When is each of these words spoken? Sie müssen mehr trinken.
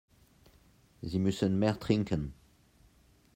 Sie 1.03 1.19
müssen 1.19 1.59
mehr 1.59 1.79
trinken. 1.79 2.33